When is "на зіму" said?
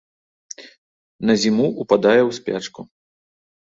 1.29-1.71